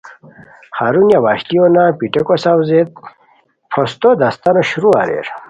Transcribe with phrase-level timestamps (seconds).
[0.79, 2.81] ہرونیہ وشلیو نان پیٹیکو ساؤزئے
[3.71, 5.25] پھوستو داستانو شروع اریر